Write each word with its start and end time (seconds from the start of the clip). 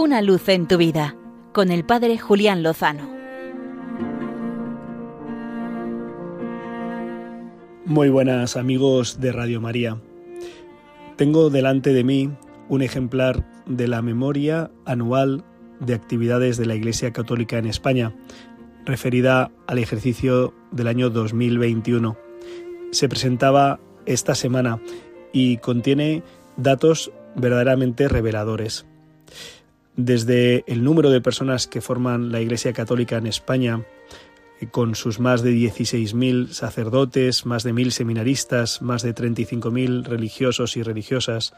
Una 0.00 0.22
luz 0.22 0.48
en 0.48 0.68
tu 0.68 0.76
vida 0.76 1.16
con 1.52 1.72
el 1.72 1.84
Padre 1.84 2.18
Julián 2.18 2.62
Lozano. 2.62 3.10
Muy 7.84 8.08
buenas 8.08 8.56
amigos 8.56 9.18
de 9.18 9.32
Radio 9.32 9.60
María. 9.60 10.00
Tengo 11.16 11.50
delante 11.50 11.92
de 11.92 12.04
mí 12.04 12.30
un 12.68 12.82
ejemplar 12.82 13.44
de 13.66 13.88
la 13.88 14.00
memoria 14.00 14.70
anual 14.84 15.42
de 15.80 15.94
actividades 15.94 16.58
de 16.58 16.66
la 16.66 16.76
Iglesia 16.76 17.12
Católica 17.12 17.58
en 17.58 17.66
España, 17.66 18.14
referida 18.84 19.50
al 19.66 19.78
ejercicio 19.78 20.54
del 20.70 20.86
año 20.86 21.10
2021. 21.10 22.16
Se 22.92 23.08
presentaba 23.08 23.80
esta 24.06 24.36
semana 24.36 24.80
y 25.32 25.56
contiene 25.56 26.22
datos 26.56 27.10
verdaderamente 27.34 28.06
reveladores 28.06 28.87
desde 29.98 30.62
el 30.68 30.84
número 30.84 31.10
de 31.10 31.20
personas 31.20 31.66
que 31.66 31.80
forman 31.80 32.30
la 32.30 32.40
Iglesia 32.40 32.72
Católica 32.72 33.16
en 33.16 33.26
España, 33.26 33.84
eh, 34.60 34.68
con 34.70 34.94
sus 34.94 35.18
más 35.18 35.42
de 35.42 35.52
16.000 35.52 36.52
sacerdotes, 36.52 37.44
más 37.44 37.64
de 37.64 37.74
1.000 37.74 37.90
seminaristas, 37.90 38.80
más 38.80 39.02
de 39.02 39.12
35.000 39.12 40.04
religiosos 40.04 40.76
y 40.76 40.84
religiosas, 40.84 41.52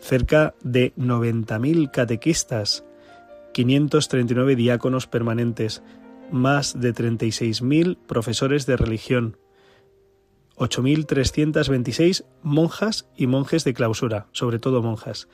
cerca 0.00 0.54
de 0.62 0.92
90.000 0.96 1.90
catequistas, 1.90 2.84
539 3.54 4.54
diáconos 4.54 5.06
permanentes, 5.06 5.82
más 6.30 6.78
de 6.78 6.94
36.000 6.94 7.96
profesores 8.06 8.66
de 8.66 8.76
religión, 8.76 9.38
8.326 10.56 12.26
monjas 12.42 13.08
y 13.16 13.28
monjes 13.28 13.64
de 13.64 13.72
clausura, 13.72 14.26
sobre 14.32 14.58
todo 14.58 14.82
monjas, 14.82 15.28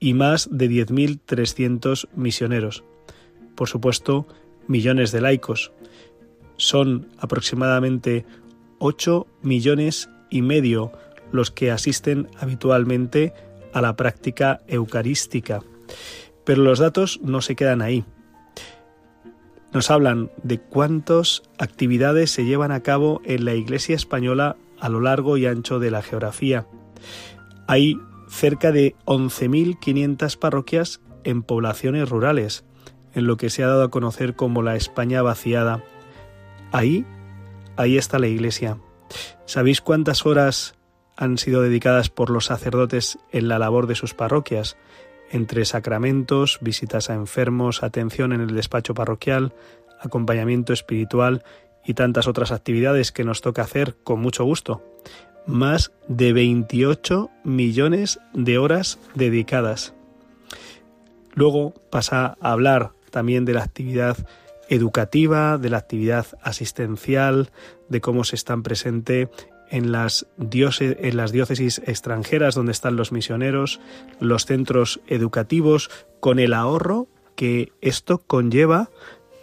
y 0.00 0.14
más 0.14 0.48
de 0.50 0.68
10.300 0.68 2.08
misioneros. 2.16 2.82
Por 3.54 3.68
supuesto, 3.68 4.26
millones 4.66 5.12
de 5.12 5.20
laicos. 5.20 5.72
Son 6.56 7.08
aproximadamente 7.18 8.24
8 8.78 9.26
millones 9.42 10.08
y 10.30 10.42
medio 10.42 10.92
los 11.30 11.50
que 11.50 11.70
asisten 11.70 12.28
habitualmente 12.38 13.32
a 13.72 13.80
la 13.82 13.94
práctica 13.94 14.60
eucarística. 14.66 15.60
Pero 16.44 16.62
los 16.62 16.78
datos 16.78 17.20
no 17.22 17.42
se 17.42 17.54
quedan 17.54 17.82
ahí. 17.82 18.04
Nos 19.72 19.90
hablan 19.90 20.30
de 20.42 20.58
cuántas 20.58 21.42
actividades 21.58 22.32
se 22.32 22.44
llevan 22.44 22.72
a 22.72 22.82
cabo 22.82 23.20
en 23.24 23.44
la 23.44 23.54
Iglesia 23.54 23.94
española 23.94 24.56
a 24.80 24.88
lo 24.88 25.00
largo 25.00 25.36
y 25.36 25.46
ancho 25.46 25.78
de 25.78 25.90
la 25.90 26.02
geografía. 26.02 26.66
Hay 27.68 27.96
cerca 28.30 28.72
de 28.72 28.94
11.500 29.04 30.38
parroquias 30.38 31.00
en 31.24 31.42
poblaciones 31.42 32.08
rurales, 32.08 32.64
en 33.12 33.26
lo 33.26 33.36
que 33.36 33.50
se 33.50 33.64
ha 33.64 33.66
dado 33.66 33.82
a 33.82 33.90
conocer 33.90 34.36
como 34.36 34.62
la 34.62 34.76
España 34.76 35.20
vaciada. 35.20 35.82
Ahí, 36.72 37.04
ahí 37.76 37.98
está 37.98 38.18
la 38.18 38.28
iglesia. 38.28 38.78
¿Sabéis 39.44 39.80
cuántas 39.80 40.24
horas 40.24 40.76
han 41.16 41.36
sido 41.36 41.60
dedicadas 41.60 42.08
por 42.08 42.30
los 42.30 42.46
sacerdotes 42.46 43.18
en 43.32 43.48
la 43.48 43.58
labor 43.58 43.86
de 43.86 43.96
sus 43.96 44.14
parroquias? 44.14 44.76
Entre 45.30 45.64
sacramentos, 45.64 46.58
visitas 46.60 47.10
a 47.10 47.14
enfermos, 47.14 47.82
atención 47.82 48.32
en 48.32 48.40
el 48.40 48.54
despacho 48.54 48.94
parroquial, 48.94 49.54
acompañamiento 50.00 50.72
espiritual 50.72 51.44
y 51.84 51.94
tantas 51.94 52.28
otras 52.28 52.52
actividades 52.52 53.12
que 53.12 53.24
nos 53.24 53.40
toca 53.40 53.62
hacer 53.62 53.96
con 54.02 54.20
mucho 54.20 54.44
gusto 54.44 54.89
más 55.50 55.92
de 56.08 56.32
28 56.32 57.30
millones 57.44 58.20
de 58.32 58.58
horas 58.58 58.98
dedicadas. 59.14 59.94
Luego 61.34 61.74
pasa 61.90 62.36
a 62.40 62.52
hablar 62.52 62.92
también 63.10 63.44
de 63.44 63.54
la 63.54 63.62
actividad 63.62 64.16
educativa, 64.68 65.58
de 65.58 65.70
la 65.70 65.78
actividad 65.78 66.26
asistencial, 66.42 67.50
de 67.88 68.00
cómo 68.00 68.24
se 68.24 68.36
están 68.36 68.62
presentes 68.62 69.28
en 69.70 69.92
las, 69.92 70.26
en 70.38 71.16
las 71.16 71.32
diócesis 71.32 71.80
extranjeras 71.86 72.54
donde 72.54 72.72
están 72.72 72.96
los 72.96 73.12
misioneros, 73.12 73.80
los 74.18 74.46
centros 74.46 75.00
educativos, 75.06 75.90
con 76.20 76.38
el 76.38 76.54
ahorro 76.54 77.08
que 77.36 77.72
esto 77.80 78.18
conlleva 78.18 78.90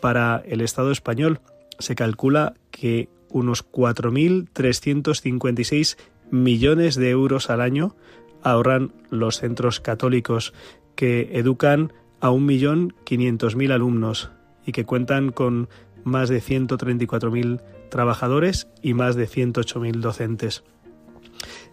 para 0.01 0.43
el 0.45 0.61
Estado 0.61 0.91
español. 0.91 1.39
Se 1.79 1.95
calcula 1.95 2.53
que 2.71 3.09
unos 3.37 3.65
4.356 3.71 5.97
millones 6.31 6.95
de 6.95 7.09
euros 7.09 7.49
al 7.49 7.61
año 7.61 7.95
ahorran 8.43 8.93
los 9.09 9.39
centros 9.39 9.79
católicos 9.79 10.53
que 10.95 11.31
educan 11.33 11.93
a 12.19 12.31
1.500.000 12.31 13.71
alumnos 13.71 14.31
y 14.65 14.71
que 14.71 14.85
cuentan 14.85 15.31
con 15.31 15.69
más 16.03 16.29
de 16.29 16.41
134.000 16.41 17.61
trabajadores 17.89 18.67
y 18.81 18.93
más 18.93 19.15
de 19.15 19.27
108.000 19.27 19.99
docentes. 19.99 20.63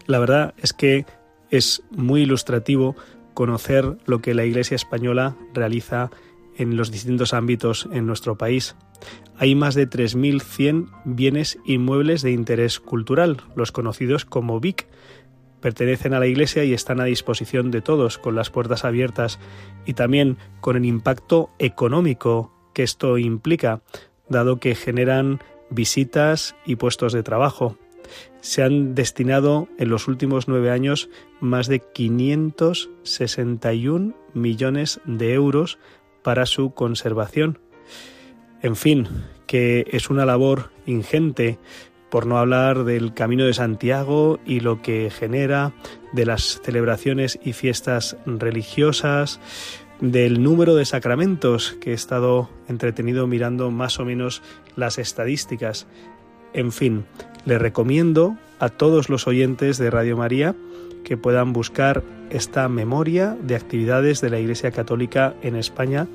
La 0.07 0.19
verdad 0.19 0.55
es 0.59 0.73
que 0.73 1.07
es 1.51 1.83
muy 1.91 2.23
ilustrativo 2.23 2.97
conocer 3.33 3.97
lo 4.07 4.21
que 4.21 4.35
la 4.35 4.45
Iglesia 4.45 4.75
española 4.75 5.37
realiza 5.55 6.11
en 6.56 6.76
los 6.76 6.91
distintos 6.91 7.34
ámbitos 7.34 7.88
en 7.92 8.06
nuestro 8.06 8.37
país. 8.37 8.76
Hay 9.37 9.54
más 9.54 9.75
de 9.75 9.88
3.100 9.88 10.91
bienes 11.04 11.59
inmuebles 11.65 12.22
de 12.22 12.32
interés 12.32 12.81
cultural, 12.81 13.42
los 13.56 13.72
conocidos 13.72 14.25
como 14.25 14.60
BIC. 14.60 14.87
Pertenecen 15.60 16.15
a 16.15 16.19
la 16.19 16.26
Iglesia 16.26 16.65
y 16.65 16.75
están 16.75 17.00
a 17.00 17.04
disposición 17.04 17.70
de 17.70 17.81
todos, 17.81 18.19
con 18.19 18.34
las 18.34 18.50
puertas 18.50 18.84
abiertas 18.84 19.38
y 19.87 19.94
también 19.94 20.37
con 20.60 20.76
el 20.76 20.84
impacto 20.84 21.50
económico 21.59 22.53
que 22.75 22.82
esto 22.82 23.16
implica, 23.19 23.81
dado 24.28 24.60
que 24.60 24.75
generan 24.75 25.41
visitas 25.71 26.54
y 26.66 26.76
puestos 26.76 27.12
de 27.12 27.22
trabajo. 27.22 27.76
Se 28.41 28.62
han 28.62 28.94
destinado 28.94 29.69
en 29.78 29.88
los 29.88 30.09
últimos 30.09 30.48
nueve 30.48 30.71
años 30.71 31.09
más 31.41 31.66
de 31.66 31.81
561 31.81 34.15
millones 34.34 35.00
de 35.06 35.32
euros 35.32 35.78
para 36.25 36.47
su 36.47 36.75
conservación. 36.75 37.61
En 38.62 38.75
fin, 38.75 39.07
que 39.47 39.87
es 39.93 40.11
una 40.11 40.27
labor 40.27 40.71
ingente, 40.87 41.59
por 42.11 42.27
no 42.27 42.39
hablar 42.39 42.85
del 42.85 43.12
Camino 43.12 43.45
de 43.45 43.55
Santiago 43.55 44.39
y 44.47 44.61
lo 44.61 44.83
que 44.83 45.11
genera, 45.11 45.73
de 46.13 46.25
las 46.27 46.61
celebraciones 46.65 47.39
y 47.45 47.53
fiestas 47.53 48.17
religiosas, 48.25 49.41
del 50.01 50.43
número 50.43 50.75
de 50.75 50.84
sacramentos, 50.84 51.77
que 51.81 51.91
he 51.91 51.95
estado 51.95 52.49
entretenido 52.69 53.27
mirando 53.27 53.71
más 53.71 54.01
o 54.01 54.05
menos 54.05 54.43
las 54.77 54.99
estadísticas. 54.99 55.87
En 56.53 56.73
fin, 56.73 57.05
le 57.45 57.59
recomiendo 57.59 58.37
a 58.61 58.69
todos 58.69 59.09
los 59.09 59.27
oyentes 59.27 59.77
de 59.77 59.91
Radio 59.91 60.17
María 60.17 60.55
que 61.04 61.16
puedan 61.16 61.53
buscar 61.53 62.03
esta 62.31 62.69
memoria 62.69 63.37
de 63.41 63.54
actividades 63.54 64.20
de 64.20 64.31
la 64.31 64.41
Iglesia 64.41 64.72
Católica 64.72 65.34
en 65.42 65.54
España 65.54 66.09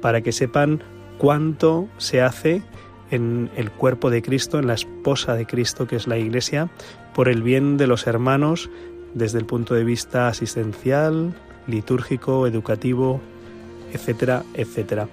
para 0.00 0.22
que 0.22 0.32
sepan 0.32 0.82
cuánto 1.18 1.88
se 1.98 2.22
hace 2.22 2.62
en 3.10 3.50
el 3.56 3.70
cuerpo 3.70 4.10
de 4.10 4.22
Cristo, 4.22 4.58
en 4.58 4.66
la 4.66 4.74
esposa 4.74 5.34
de 5.34 5.46
Cristo 5.46 5.86
que 5.86 5.96
es 5.96 6.06
la 6.06 6.18
Iglesia, 6.18 6.70
por 7.14 7.28
el 7.28 7.42
bien 7.42 7.76
de 7.76 7.86
los 7.86 8.06
hermanos 8.06 8.70
desde 9.14 9.38
el 9.38 9.46
punto 9.46 9.74
de 9.74 9.84
vista 9.84 10.28
asistencial, 10.28 11.34
litúrgico, 11.66 12.46
educativo, 12.46 13.20
etcétera, 13.92 14.44
etcétera. 14.54 15.08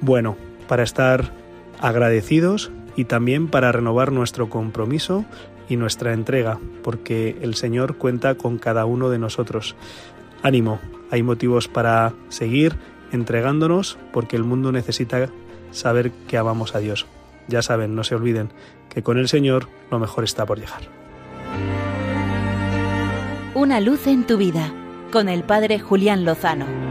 Bueno, 0.00 0.36
para 0.68 0.82
estar 0.82 1.32
agradecidos 1.80 2.70
y 2.96 3.04
también 3.04 3.48
para 3.48 3.72
renovar 3.72 4.12
nuestro 4.12 4.48
compromiso 4.48 5.24
y 5.68 5.76
nuestra 5.76 6.12
entrega, 6.12 6.58
porque 6.82 7.36
el 7.40 7.54
Señor 7.54 7.96
cuenta 7.96 8.36
con 8.36 8.58
cada 8.58 8.84
uno 8.84 9.10
de 9.10 9.18
nosotros. 9.18 9.76
Ánimo, 10.42 10.80
hay 11.10 11.22
motivos 11.22 11.68
para 11.68 12.12
seguir 12.28 12.76
entregándonos 13.12 13.98
porque 14.12 14.36
el 14.36 14.44
mundo 14.44 14.72
necesita 14.72 15.28
saber 15.70 16.10
que 16.28 16.38
amamos 16.38 16.74
a 16.74 16.78
Dios. 16.78 17.06
Ya 17.48 17.62
saben, 17.62 17.94
no 17.94 18.04
se 18.04 18.14
olviden 18.14 18.50
que 18.88 19.02
con 19.02 19.18
el 19.18 19.28
Señor 19.28 19.68
lo 19.90 19.98
mejor 19.98 20.24
está 20.24 20.46
por 20.46 20.58
llegar. 20.58 20.82
Una 23.54 23.80
luz 23.80 24.06
en 24.06 24.26
tu 24.26 24.36
vida 24.36 24.72
con 25.12 25.28
el 25.28 25.42
Padre 25.44 25.78
Julián 25.78 26.24
Lozano. 26.24 26.85